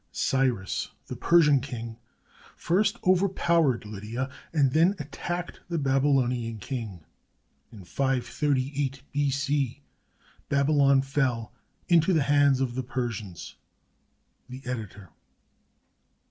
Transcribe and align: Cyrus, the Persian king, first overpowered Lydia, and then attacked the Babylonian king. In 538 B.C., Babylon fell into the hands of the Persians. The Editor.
Cyrus, 0.11 0.89
the 1.05 1.15
Persian 1.15 1.59
king, 1.59 1.99
first 2.55 2.97
overpowered 3.05 3.85
Lydia, 3.85 4.31
and 4.51 4.71
then 4.71 4.95
attacked 4.97 5.59
the 5.69 5.77
Babylonian 5.77 6.57
king. 6.57 7.05
In 7.71 7.83
538 7.83 9.03
B.C., 9.13 9.83
Babylon 10.49 11.03
fell 11.03 11.53
into 11.87 12.13
the 12.13 12.23
hands 12.23 12.59
of 12.61 12.73
the 12.73 12.81
Persians. 12.81 13.57
The 14.49 14.63
Editor. 14.65 15.11